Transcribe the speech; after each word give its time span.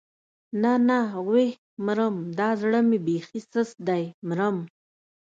نه 0.61 0.73
نه 0.87 0.99
ويح 1.29 1.55
مرم 1.85 2.15
دا 2.39 2.49
زړه 2.61 2.79
مې 2.87 2.97
بېخي 3.05 3.39
سست 3.51 3.77
دی 3.87 4.03
مرم. 4.27 4.57